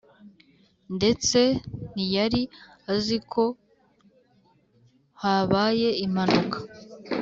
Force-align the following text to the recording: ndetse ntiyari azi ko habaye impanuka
ndetse 0.95 1.39
ntiyari 1.93 2.41
azi 2.93 3.17
ko 3.31 3.43
habaye 5.21 5.89
impanuka 6.05 6.57